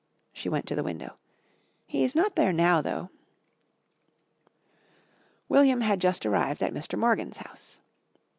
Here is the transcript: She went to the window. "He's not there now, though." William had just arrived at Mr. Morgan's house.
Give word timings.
She 0.33 0.49
went 0.49 0.65
to 0.65 0.73
the 0.73 0.81
window. 0.81 1.17
"He's 1.85 2.15
not 2.15 2.35
there 2.35 2.51
now, 2.51 2.81
though." 2.81 3.11
William 5.47 5.81
had 5.81 6.01
just 6.01 6.25
arrived 6.25 6.63
at 6.63 6.73
Mr. 6.73 6.97
Morgan's 6.97 7.37
house. 7.37 7.81